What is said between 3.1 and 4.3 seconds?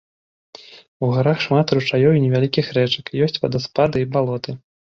ёсць вадаспады і